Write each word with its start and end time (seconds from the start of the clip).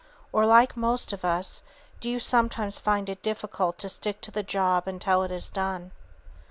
Or, 0.31 0.47
like 0.47 0.75
most 0.75 1.13
of 1.13 1.23
us, 1.23 1.61
do 1.99 2.09
you 2.09 2.17
sometimes 2.19 2.79
find 2.79 3.07
it 3.07 3.21
difficult 3.21 3.77
to 3.77 3.87
stick 3.87 4.19
to 4.21 4.31
the 4.31 4.41
job 4.41 4.87
until 4.87 5.21
it 5.21 5.29
is 5.31 5.51
done? 5.51 5.91